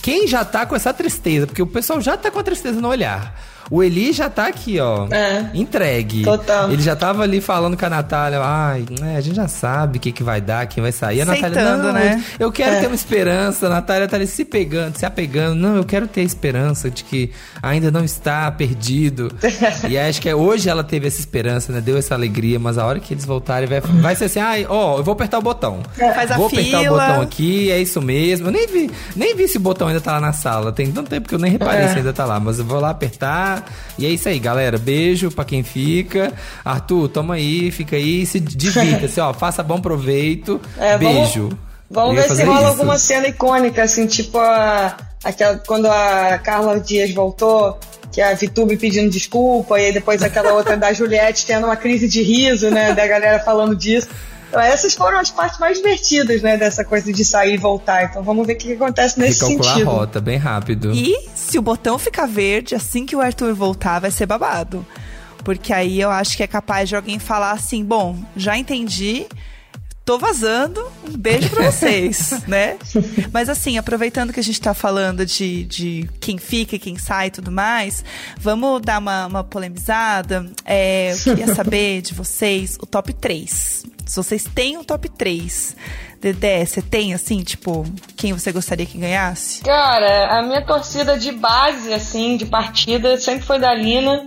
[0.00, 1.46] Quem já tá com essa tristeza?
[1.46, 3.34] Porque o pessoal já tá com a tristeza no olhar.
[3.70, 5.06] O Eli já tá aqui, ó.
[5.10, 5.50] É.
[5.54, 6.22] Entregue.
[6.22, 6.70] Total.
[6.70, 8.40] Ele já tava ali falando com a Natália.
[8.42, 11.20] Ai, né, a gente já sabe o que, que vai dar, quem vai sair.
[11.22, 12.24] A Natália, Aceitando, não, né?
[12.38, 12.80] eu quero É.
[12.80, 13.66] ter uma esperança.
[13.66, 15.54] A Natália tá ali se pegando, se apegando.
[15.56, 17.30] Não, eu quero ter a esperança de que
[17.62, 19.30] ainda não está perdido.
[19.88, 21.80] e acho que é- hoje ela teve essa esperança, né?
[21.80, 24.98] Deu essa alegria, mas a hora que eles voltarem vai, vai ser assim, ai, ó,
[24.98, 25.80] eu vou apertar o botão.
[26.14, 27.06] Faz a vou apertar o fila.
[27.06, 28.48] botão aqui, é isso mesmo.
[28.48, 30.72] Eu nem vi, nem vi se o botão ainda tá lá na sala.
[30.72, 31.88] Tem tanto tempo que eu nem reparei É.
[31.88, 32.40] se ainda tá lá.
[32.40, 33.57] Mas eu vou lá apertar.
[33.98, 34.78] E é isso aí, galera.
[34.78, 36.32] Beijo pra quem fica.
[36.64, 39.32] Arthur, toma aí, fica aí, se divirta-se, ó.
[39.32, 40.60] Faça bom proveito.
[40.78, 41.48] É, vamos- Beijo.
[41.90, 42.68] Vamos ia ver se rola isso.
[42.68, 44.94] alguma cena icônica, assim, tipo a,
[45.24, 47.78] aquela, quando a Carla Dias voltou,
[48.12, 52.06] que a Vitube pedindo desculpa, e aí depois aquela outra da Juliette tendo uma crise
[52.06, 54.06] de riso, né, da galera falando disso.
[54.50, 58.04] Então, essas foram as partes mais divertidas, né, dessa coisa de sair e voltar.
[58.04, 59.90] Então vamos ver o que, que acontece nesse Recalcular sentido.
[59.90, 60.92] a rota, bem rápido.
[60.94, 61.14] E
[61.48, 64.86] se o botão ficar verde, assim que o Arthur voltar, vai ser babado.
[65.42, 69.26] Porque aí eu acho que é capaz de alguém falar assim: bom, já entendi,
[70.08, 72.78] tô vazando, um beijo pra vocês, né?
[73.30, 77.26] Mas assim, aproveitando que a gente tá falando de, de quem fica e quem sai
[77.26, 78.02] e tudo mais,
[78.38, 80.50] vamos dar uma, uma polemizada.
[80.64, 83.84] É, eu queria saber de vocês o top 3.
[84.06, 85.76] Se vocês têm um top 3.
[86.22, 87.84] Dedé, você tem, assim, tipo,
[88.16, 89.62] quem você gostaria que ganhasse?
[89.62, 94.26] Cara, a minha torcida de base, assim, de partida, sempre foi da Lina.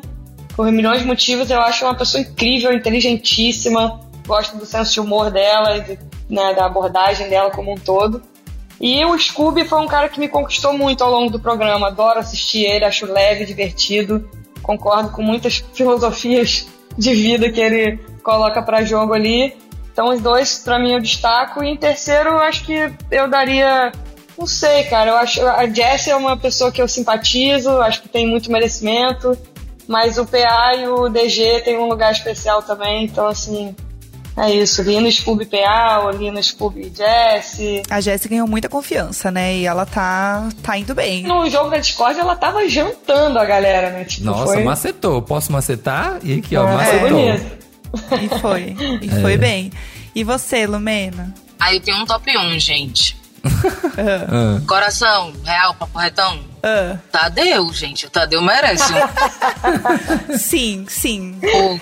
[0.55, 4.10] Por milhões de motivos, eu acho uma pessoa incrível, inteligentíssima.
[4.25, 8.21] Gosto do senso de humor dela de- né, da abordagem dela como um todo.
[8.79, 11.87] E o Scooby foi um cara que me conquistou muito ao longo do programa.
[11.87, 14.27] Adoro assistir ele, acho leve, divertido.
[14.63, 19.55] Concordo com muitas filosofias de vida que ele coloca pra jogo ali.
[19.91, 21.63] Então, os dois, pra mim, eu destaco.
[21.63, 23.91] E em terceiro, acho que eu daria.
[24.37, 25.11] Não sei, cara.
[25.11, 25.45] Eu acho.
[25.45, 29.37] A Jessie é uma pessoa que eu simpatizo, acho que tem muito merecimento.
[29.87, 33.03] Mas o PA e o DG tem um lugar especial também.
[33.05, 33.75] Então, assim.
[34.37, 34.81] É isso.
[34.81, 37.83] Lino, Scooby PA, ou Lino, Scooby Jessie.
[37.89, 39.55] A Jéssica ganhou muita confiança, né?
[39.57, 41.23] E ela tá, tá indo bem.
[41.23, 44.05] No jogo da Discord, ela tava jantando a galera, né?
[44.05, 44.63] Tipo, Nossa, foi...
[44.63, 45.21] macetou.
[45.21, 46.19] Posso macetar?
[46.23, 47.09] E aqui, ó, É, macetou.
[47.09, 47.61] bonito.
[48.21, 48.75] E foi.
[49.01, 49.21] E É.
[49.21, 49.71] foi bem.
[50.15, 51.33] E você, Lumena?
[51.59, 53.17] Aí eu tenho um top 1, gente.
[53.43, 54.61] Ah.
[54.67, 56.39] Coração, real, papo retão.
[56.63, 56.97] Ah.
[57.11, 58.05] Tadeu, gente.
[58.05, 58.93] O Tadeu merece.
[60.37, 61.39] Sim, sim.
[61.41, 61.79] Pô,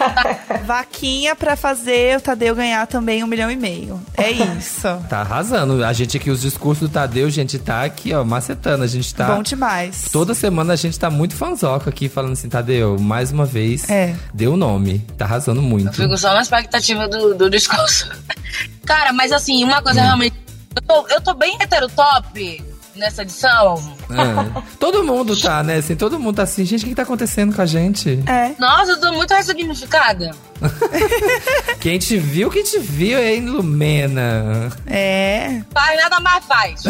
[0.65, 4.01] Vaquinha pra fazer o Tadeu ganhar também um milhão e meio.
[4.17, 4.87] É isso.
[5.09, 5.83] Tá arrasando.
[5.83, 8.83] A gente aqui, os discursos do Tadeu, gente, tá aqui, ó, macetando.
[8.83, 9.27] A gente tá.
[9.35, 10.07] Bom demais.
[10.11, 14.15] Toda semana a gente tá muito fanzoca aqui, falando assim, Tadeu, mais uma vez, É.
[14.33, 14.99] deu o nome.
[15.17, 15.87] Tá arrasando muito.
[15.87, 18.09] eu fico só na expectativa do, do discurso.
[18.85, 20.35] Cara, mas assim, uma coisa realmente.
[20.75, 22.63] Eu tô, eu tô bem heterotop
[22.95, 23.75] nessa edição.
[24.09, 24.61] É.
[24.79, 25.77] Todo mundo tá, né?
[25.77, 28.21] Assim, todo mundo tá assim, gente, o que, que tá acontecendo com a gente?
[28.27, 28.53] É.
[28.59, 30.31] Nossa, eu tô muito ressignificada.
[31.79, 34.69] Quem te viu, quem te viu é em Lumena.
[34.85, 35.61] É.
[35.71, 36.83] Faz nada mais faz.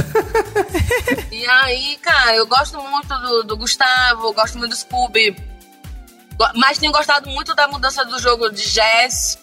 [1.31, 5.35] e aí, cara, eu gosto muito do, do Gustavo, gosto muito do Scooby.
[6.55, 9.37] Mas tenho gostado muito da mudança do jogo de jazz.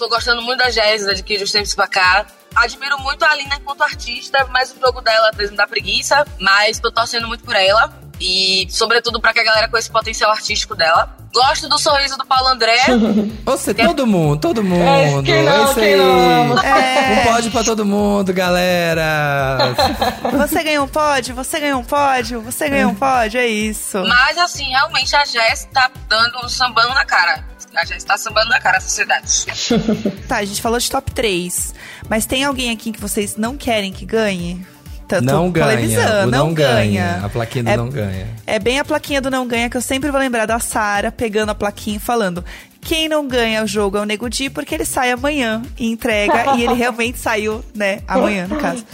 [0.00, 0.70] Tô gostando muito da
[1.12, 2.24] daqui de uns tempos pra cá.
[2.56, 6.26] Admiro muito a Alina enquanto artista, mas o jogo dela às vezes me dá preguiça.
[6.40, 7.92] Mas tô torcendo muito por ela.
[8.18, 11.14] E, sobretudo, pra que a galera conheça o potencial artístico dela.
[11.34, 12.78] Gosto do sorriso do Paulo André.
[13.44, 14.82] Você, todo mundo, todo mundo.
[14.82, 15.96] É, quem não, isso quem aí.
[15.96, 16.58] não.
[16.62, 17.20] É.
[17.20, 19.58] Um pódio pra todo mundo, galera.
[20.32, 23.98] Você ganhou um pódio, você ganhou um pódio, você ganhou um pódio, é isso.
[23.98, 27.49] Mas, assim, realmente a Jess tá dando um sambando na cara.
[27.74, 29.46] A Jess tá sambando na cara da sociedade.
[30.26, 31.74] Tá, a gente falou de top 3.
[32.08, 34.64] Mas tem alguém aqui que vocês não querem que ganhe?
[35.08, 36.26] Tanto não ganha.
[36.26, 37.20] não, não ganha.
[37.24, 38.28] A plaquinha do É- não ganha.
[38.46, 41.50] É bem a plaquinha do não ganha que eu sempre vou lembrar da Sara pegando
[41.50, 42.44] a plaquinha e falando:
[42.80, 46.54] quem não ganha o jogo é o Nego Di porque ele sai amanhã e entrega
[46.56, 48.84] e ele realmente saiu, né, amanhã no caso.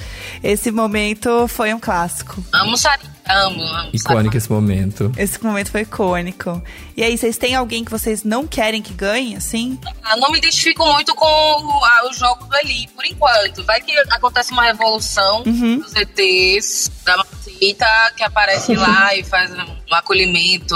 [0.43, 2.43] Esse momento foi um clássico.
[2.53, 3.91] Amo Sarinha, amo, amo.
[3.93, 5.13] Icônico esse momento.
[5.17, 6.63] Esse momento foi icônico.
[6.97, 9.79] E aí, vocês têm alguém que vocês não querem que ganhe, assim?
[10.03, 13.65] Ah, não me identifico muito com o, a- o jogo do Eli, por enquanto.
[13.65, 15.79] Vai que acontece uma revolução Uhum.
[15.81, 20.75] dos ETs, da Macita, que aparece lá e faz um, um acolhimento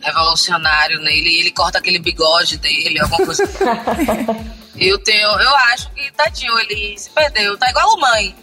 [0.00, 3.42] revolucionário nele, e ele corta aquele bigode dele, alguma coisa.
[4.78, 7.56] eu tenho, eu acho que tadinho, ele se perdeu.
[7.58, 8.34] Tá igual o mãe.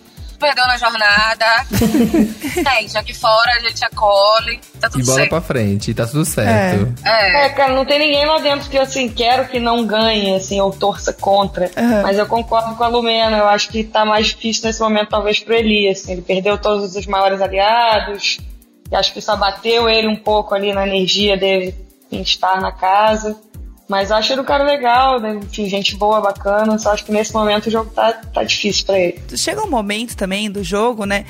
[0.45, 1.45] Perdeu na jornada.
[2.79, 5.29] Gente, aqui fora a gente acolhe, tá tudo E bola certo.
[5.29, 6.93] pra frente, e tá tudo certo.
[7.03, 7.45] É.
[7.45, 10.61] É, cara, não tem ninguém lá dentro que eu, assim, quero que não ganhe, assim,
[10.61, 11.71] ou torça contra.
[12.03, 15.39] Mas eu concordo com a Lumena, eu acho que tá mais difícil nesse momento, talvez,
[15.39, 16.11] pro Eli, assim.
[16.11, 18.37] Ele perdeu todos os maiores aliados,
[18.91, 21.73] e acho que isso abateu ele um pouco ali na energia dele
[22.11, 23.35] em estar na casa.
[23.87, 25.39] Mas acho ele um cara legal, né?
[25.43, 26.77] enfim, gente boa, bacana.
[26.79, 29.21] Só acho que nesse momento o jogo tá, tá difícil pra ele.
[29.37, 31.23] Chega um momento também do jogo, né?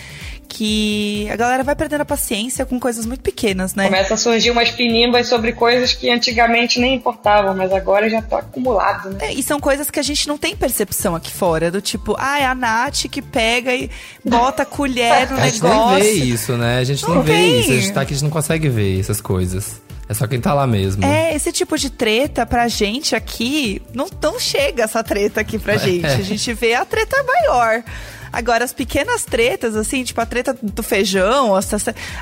[0.48, 3.86] Que a galera vai perdendo a paciência com coisas muito pequenas, né?
[3.86, 8.40] Começa a surgir umas pinimbas sobre coisas que antigamente nem importavam, mas agora já tá
[8.40, 9.18] acumulado, né?
[9.22, 11.70] É, e são coisas que a gente não tem percepção aqui fora.
[11.70, 13.90] Do tipo, ah, é a Nath que pega e
[14.24, 15.94] bota a colher no A gente negócio.
[16.00, 16.78] nem vê isso, né?
[16.80, 17.60] A gente não, Não vê tem.
[17.60, 17.72] isso.
[17.72, 19.82] A gente tá aqui, a gente não consegue ver essas coisas.
[20.08, 21.04] É só quem tá lá mesmo.
[21.04, 25.78] É, esse tipo de treta pra gente aqui, não, não chega essa treta aqui pra
[25.78, 26.06] gente.
[26.06, 27.84] A gente vê a treta maior.
[28.32, 31.62] Agora, as pequenas tretas, assim, tipo a treta do feijão, a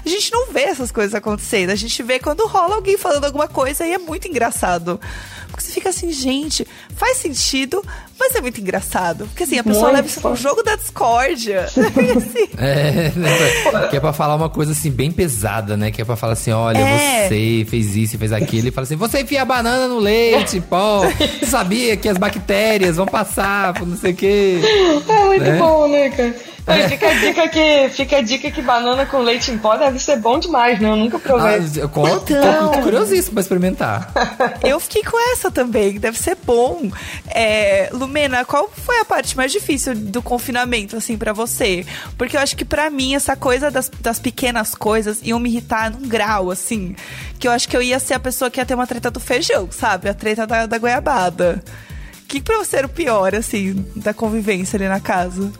[0.07, 1.71] gente não vê essas coisas acontecendo.
[1.71, 4.99] A gente vê quando rola alguém falando alguma coisa e é muito engraçado.
[5.49, 7.83] Porque você fica assim, gente, faz sentido,
[8.25, 9.25] mas é muito engraçado.
[9.27, 11.65] Porque assim, a pessoa Muito leva isso pro jogo da discórdia.
[11.71, 13.87] assim, É, né?
[13.89, 15.91] que é pra falar uma coisa assim, bem pesada, né?
[15.91, 17.27] Que é pra falar assim: olha, É.
[17.27, 18.67] você fez isso e fez aquilo.
[18.67, 21.01] E fala assim: você enfia a banana no leite, pô.
[21.39, 24.59] Você sabia que as bactérias vão passar por não sei o quê.
[25.09, 25.57] É muito Né?
[25.57, 26.35] bom, né, cara?
[26.65, 29.99] Aí fica a dica que fica a dica que banana com leite em pó deve
[29.99, 30.87] ser bom demais, né?
[30.89, 31.55] Eu nunca provei.
[31.57, 32.71] Ah, eu conto, Então.
[32.71, 34.09] tô curiosíssimo pra experimentar.
[34.63, 36.89] Eu fiquei com essa também, deve ser bom.
[37.27, 41.83] É, Lumena, qual foi a parte mais difícil do confinamento, assim, pra você?
[42.15, 45.89] Porque eu acho que pra mim, essa coisa das, das pequenas coisas iam me irritar
[45.89, 46.95] num grau, assim,
[47.39, 49.19] que eu acho que eu ia ser a pessoa que ia ter uma treta do
[49.19, 50.09] feijão, sabe?
[50.09, 51.63] A treta da, da goiabada.
[52.21, 55.51] O que pra você era o pior, assim, da convivência ali na casa?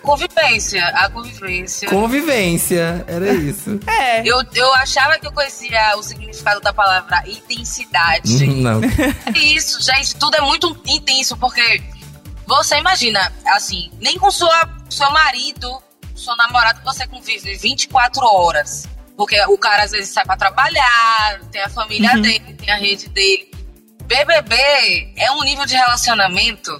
[0.00, 1.88] Convivência, a convivência.
[1.90, 3.78] Convivência, era isso.
[3.86, 4.20] É.
[4.26, 8.46] Eu, eu achava que eu conhecia o significado da palavra intensidade.
[8.46, 8.80] Não.
[8.82, 11.82] É Isso, gente, tudo é muito intenso, porque
[12.48, 15.82] você imagina, assim, nem com sua, seu marido,
[16.16, 18.88] seu namorado, você convive 24 horas.
[19.16, 22.22] Porque o cara às vezes sai pra trabalhar, tem a família Uhum.
[22.22, 23.50] dele, tem a rede dele.
[24.04, 26.78] BBB é um nível de relacionamento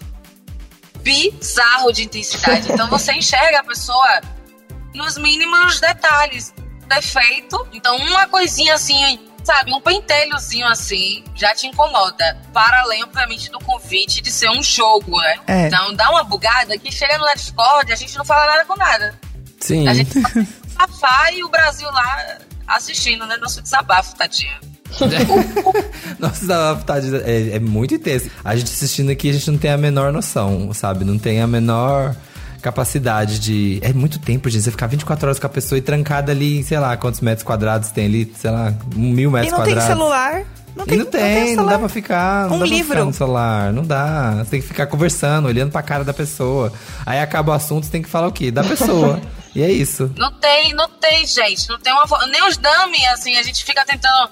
[1.03, 2.71] bizarro de intensidade.
[2.73, 4.21] Então você enxerga a pessoa
[4.95, 6.55] nos mínimos detalhes.
[6.87, 7.69] Defeito.
[7.73, 12.37] Então, uma coisinha assim, sabe, um pentelhozinho assim, já te incomoda.
[12.53, 15.41] Para além, obviamente, do convite de ser um jogo, né?
[15.47, 15.67] É.
[15.67, 19.19] Então, dá uma bugada que chega no Discord, a gente não fala nada com nada.
[19.61, 19.89] Sim.
[19.89, 20.13] A gente
[20.77, 23.37] safar e o Brasil lá assistindo, né?
[23.37, 24.59] Nosso desabafo, tadinha.
[26.19, 28.31] Nossa, desabafo tá é, é muito intenso.
[28.45, 31.05] A gente assistindo aqui, a gente não tem a menor noção, sabe?
[31.05, 32.15] Não tem a menor
[32.61, 33.79] capacidade de.
[33.83, 34.63] É muito tempo, gente.
[34.63, 37.91] Você ficar 24 horas com a pessoa e trancada ali, sei lá, quantos metros quadrados
[37.91, 39.97] tem ali, sei lá, mil metros E não tem quadrados.
[39.99, 40.43] celular.
[40.77, 42.47] Não E tem, não tem, não, dá pra ficar.
[42.49, 42.93] Não Um dá pra livro.
[42.95, 43.73] ficar no celular.
[43.73, 44.35] Não dá.
[44.37, 46.73] Você tem que ficar conversando, olhando pra cara da pessoa.
[47.05, 48.51] Aí acaba o assunto, você tem que falar o quê?
[48.51, 49.21] Da pessoa.
[49.55, 50.13] E é isso.
[50.17, 51.69] Não tem, não tem, gente.
[51.71, 52.05] Não tem uma.
[52.27, 54.31] Nem os dummy, assim, a gente fica tentando.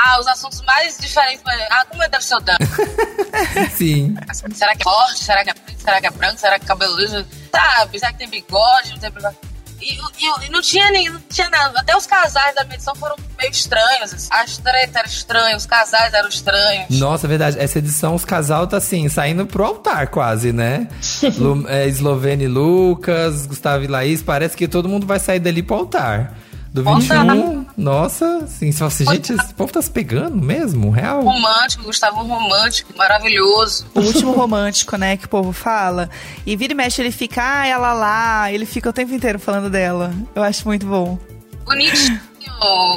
[0.00, 1.42] Ah, os assuntos mais diferentes.
[1.70, 3.70] Ah, como deve ser o dummy?
[3.74, 4.14] Sim.
[4.54, 5.24] Será que é forte?
[5.24, 5.80] Será que é preto?
[5.82, 6.38] Será que é branco?
[6.38, 7.26] Será que é cabelo liso?
[7.50, 7.98] Sabe?
[7.98, 8.90] Será que tem bigode?
[8.90, 9.36] Não tem bigode?
[9.80, 11.80] E, e, e não tinha nem, não tinha nada.
[11.80, 14.12] Até os casais da medição foram meio estranhos.
[14.14, 14.28] assim.
[14.30, 16.98] As tretas eram estranhas, os casais eram estranhos.
[16.98, 17.58] Nossa, é verdade.
[17.58, 20.88] Essa edição, os casal tá assim, saindo pro altar quase, né?
[21.38, 25.62] Lu, é, Eslovene e Lucas, Gustavo e Laís, parece que todo mundo vai sair dali
[25.62, 26.36] pro altar.
[26.72, 31.22] Do 21, nossa, assim, você assim, gente, esse povo tá se pegando mesmo, real.
[31.22, 33.86] Romântico, Gustavo romântico, maravilhoso.
[33.94, 36.10] O último romântico, né, que o povo fala.
[36.44, 38.52] E vira e mexe, ele fica, ah, ela lá.
[38.52, 40.12] Ele fica o tempo inteiro falando dela.
[40.34, 41.18] Eu acho muito bom.
[41.64, 42.20] Bonitinho,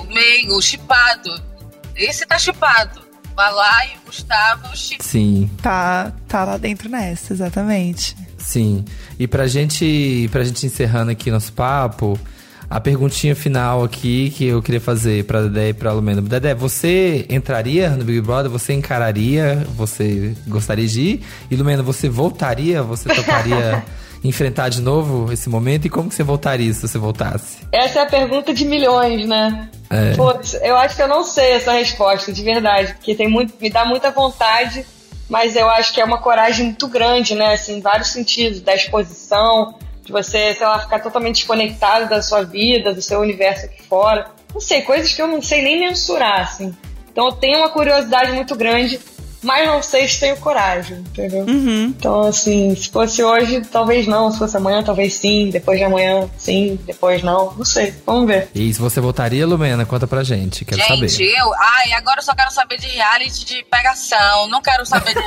[0.10, 1.30] meigo, chipado.
[1.96, 3.02] Esse tá chipado.
[3.36, 5.04] Vai lá e o Gustavo chip.
[5.04, 5.50] Sim.
[5.62, 8.16] Tá, tá lá dentro nessa, exatamente.
[8.38, 8.84] Sim.
[9.18, 12.20] E pra gente, pra gente encerrando aqui nosso papo,
[12.72, 16.22] a perguntinha final aqui que eu queria fazer pra Dedé e pra Lumena.
[16.22, 18.50] Dedé, você entraria no Big Brother?
[18.50, 19.68] Você encararia?
[19.76, 21.26] Você gostaria de ir?
[21.52, 22.82] E Lumena, você voltaria?
[22.82, 23.84] Você toparia
[24.24, 25.86] enfrentar de novo esse momento?
[25.86, 27.58] E como que você voltaria se você voltasse?
[27.74, 29.70] Essa é a pergunta de milhões, né?
[29.90, 30.14] É.
[30.16, 33.70] Putz, eu acho que eu não sei essa resposta, de verdade, porque tem muito, me
[33.70, 34.86] dá muita vontade,
[35.28, 37.54] mas eu acho que é uma coragem muito grande, né?
[37.54, 39.76] Assim, em vários sentidos, da exposição,
[40.12, 44.30] de você, sei lá, ficar totalmente desconectado da sua vida, do seu universo aqui fora.
[44.54, 46.76] Não sei, coisas que eu não sei nem mensurar, assim.
[47.12, 49.00] Então eu tenho uma curiosidade muito grande,
[49.42, 51.46] mas não sei se tenho coragem, entendeu?
[51.48, 54.32] Então, assim, se fosse hoje, talvez não.
[54.32, 55.50] Se fosse amanhã, talvez sim.
[55.50, 56.80] Depois de amanhã, sim.
[56.86, 57.54] Depois não.
[57.56, 57.94] Não sei.
[58.06, 58.50] Vamos ver.
[58.54, 61.32] E se você voltaria, Lumena, conta pra gente, quero Gente, saber.
[61.40, 61.54] eu.
[61.56, 64.48] Ai, agora eu só quero saber de reality de pegação.
[64.48, 65.22] Não quero saber de.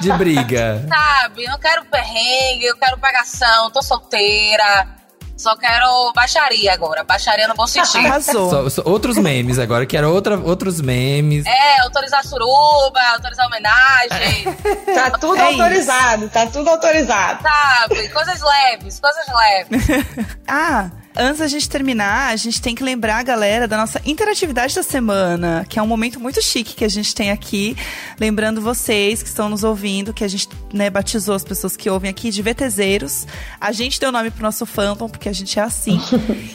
[0.00, 0.86] De briga.
[0.88, 1.46] sabe?
[1.46, 3.70] Não quero perrengue, eu quero pegação.
[3.70, 4.99] Tô solteira.
[5.40, 7.02] Só quero baixaria agora.
[7.02, 8.20] Baixaria no bom sentido.
[8.22, 11.46] Só- só outros memes agora, quero outra, outros memes.
[11.46, 14.44] É, autorizar suruba, autorizar homenagem.
[14.94, 17.42] Tá tudo É autorizado, tá tudo autorizado.
[17.42, 18.08] Sabe?
[18.10, 19.86] Coisas leves, coisas leves.
[20.46, 24.74] Ah, antes da gente terminar, a gente tem que lembrar a galera da nossa interatividade
[24.74, 27.76] da semana, que é um momento muito chique que a gente tem aqui.
[28.18, 32.10] Lembrando vocês que estão nos ouvindo, que a gente né, batizou as pessoas que ouvem
[32.10, 33.26] aqui de VTZeros.
[33.60, 36.00] A gente deu nome pro nosso fandom, porque a gente é assim.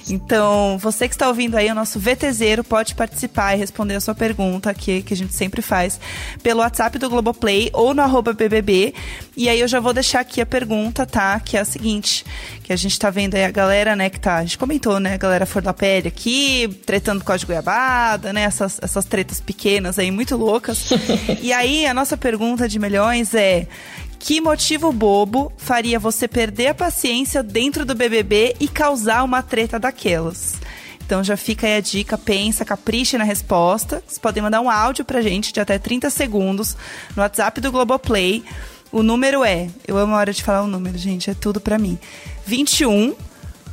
[0.08, 4.14] Então, você que está ouvindo aí, o nosso VTZero pode participar e responder a sua
[4.14, 6.00] pergunta, que, que a gente sempre faz,
[6.44, 8.94] pelo WhatsApp do Globoplay ou no arroba BBB.
[9.36, 11.40] E aí eu já vou deixar aqui a pergunta, tá?
[11.40, 12.24] Que é a seguinte,
[12.66, 14.38] que a gente tá vendo aí a galera, né, que tá...
[14.38, 18.34] A gente comentou, né, a galera for da pele aqui, tretando com a de goiabada,
[18.34, 20.90] né, essas, essas tretas pequenas aí, muito loucas.
[21.44, 23.68] e aí, a nossa pergunta de milhões é...
[24.18, 29.78] Que motivo bobo faria você perder a paciência dentro do BBB e causar uma treta
[29.78, 30.56] daquelas?
[31.06, 34.02] Então já fica aí a dica, pensa, capriche na resposta.
[34.08, 36.76] Vocês podem mandar um áudio pra gente de até 30 segundos
[37.16, 38.44] no WhatsApp do Globoplay.
[38.96, 41.78] O número é, eu amo a hora de falar o número, gente, é tudo pra
[41.78, 42.00] mim.
[42.46, 43.14] 21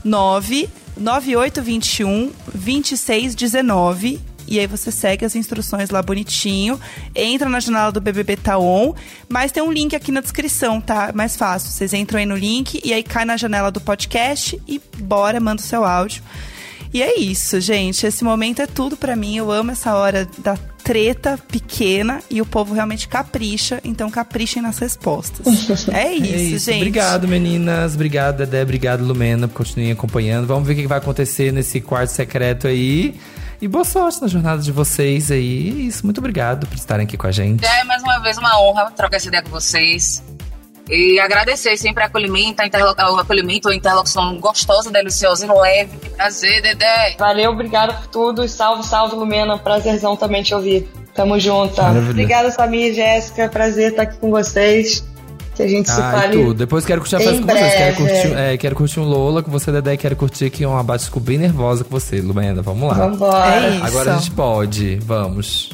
[0.03, 6.81] 9 9821 2619 e aí você segue as instruções lá bonitinho,
[7.15, 8.95] entra na janela do BBB Taon,
[9.29, 11.13] mas tem um link aqui na descrição, tá?
[11.15, 11.71] Mais fácil.
[11.71, 15.63] Vocês entram aí no link e aí cai na janela do podcast e bora, manda
[15.63, 16.21] o seu áudio.
[16.93, 18.05] E é isso, gente.
[18.05, 19.37] Esse momento é tudo pra mim.
[19.37, 24.79] Eu amo essa hora da treta pequena e o povo realmente capricha, então caprichem nas
[24.79, 25.47] respostas.
[25.93, 26.65] É isso, É isso.
[26.67, 26.77] gente.
[26.79, 27.95] Obrigado, meninas.
[27.95, 28.63] Obrigado, Dedé.
[28.63, 30.47] Obrigado, Lumena, por continuarem acompanhando.
[30.47, 33.15] Vamos ver o que vai acontecer nesse quarto secreto aí.
[33.61, 35.69] E boa sorte na jornada de vocês aí.
[35.69, 36.05] É isso.
[36.05, 37.65] Muito obrigado por estarem aqui com a gente.
[37.65, 40.21] É mais uma vez uma honra trocar essa ideia com vocês.
[40.91, 45.97] E agradecer sempre o acolhimento, a interlo- o acolhimento, a interlocução gostosa, deliciosa e leve.
[45.99, 47.15] Que prazer, Dedé.
[47.19, 48.49] Valeu, obrigado por tudo.
[48.49, 49.57] Salve, salve, Lumena.
[49.59, 50.89] Prazerzão também te ouvir.
[51.15, 51.81] Tamo junto.
[51.81, 52.11] Maravilha.
[52.11, 53.49] Obrigada, Samir e Jéssica.
[53.49, 55.05] Prazer estar aqui com vocês.
[55.55, 56.37] Que a gente se Ah, fale.
[56.37, 56.55] e tudo.
[56.55, 57.75] Depois quero curtir a festa com vocês.
[57.75, 58.23] Quero breve.
[58.23, 59.97] curtir, é, quero curtir um Lola com você, Dedé.
[59.99, 62.63] Quero curtir aqui um abate bem nervosa com você, Lumena.
[62.63, 62.95] Vamos lá.
[62.95, 63.67] Vambora.
[63.67, 63.85] É isso.
[63.85, 64.97] Agora a gente pode.
[65.05, 65.71] Vamos.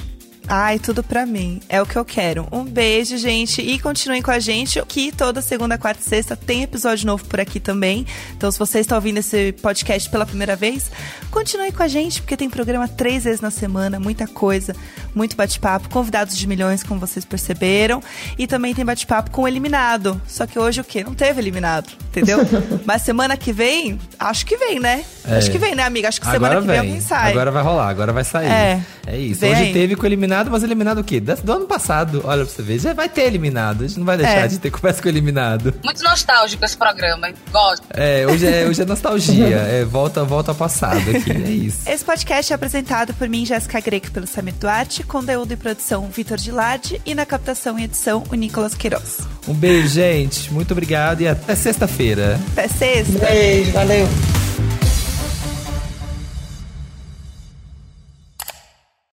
[0.51, 1.61] Ai, tudo pra mim.
[1.69, 2.49] É o que eu quero.
[2.51, 3.61] Um beijo, gente.
[3.61, 7.39] E continuem com a gente, que toda segunda, quarta e sexta tem episódio novo por
[7.39, 8.07] aqui também.
[8.35, 10.91] Então, se você está ouvindo esse podcast pela primeira vez,
[11.31, 14.75] continue com a gente, porque tem programa três vezes na semana, muita coisa,
[15.15, 18.03] muito bate-papo, convidados de milhões, como vocês perceberam.
[18.39, 20.21] E também tem bate-papo com o eliminado.
[20.27, 21.05] Só que hoje o quê?
[21.05, 22.39] Não teve eliminado, entendeu?
[22.87, 25.05] Mas semana que vem, acho que vem, né?
[25.27, 25.37] É.
[25.37, 26.09] Acho que vem, né, amiga?
[26.09, 26.89] Acho que semana Agora que vem vem.
[26.89, 27.33] alguém sai.
[27.33, 28.51] Agora vai rolar, agora vai sair.
[28.51, 28.83] É.
[29.07, 29.41] É isso.
[29.41, 31.20] Vem Hoje teve com o eliminado eliminado, mas eliminado o quê?
[31.20, 32.22] Do ano passado.
[32.24, 32.79] Olha pra você ver.
[32.79, 33.85] Já vai ter eliminado.
[33.85, 34.46] A gente não vai deixar É.
[34.46, 35.74] de ter conversa com o eliminado.
[35.85, 37.35] Muito nostálgico esse programa, hein?
[37.51, 37.85] Gosto.
[37.90, 39.57] É, hoje é, hoje é nostalgia.
[39.57, 41.31] É, volta, volta ao passado aqui.
[41.33, 41.88] É isso.
[41.88, 46.09] Esse podcast é apresentado por mim, Jéssica Greco, pelo Samir Duarte, com conteúdo e produção
[46.14, 49.18] Vitor Gilade e na captação e edição o Nicolas Queiroz.
[49.48, 50.53] Um beijo, gente.
[50.53, 52.38] Muito obrigado e até sexta-feira.
[52.53, 53.18] Até sexta!
[53.18, 54.38] Beijo, valeu.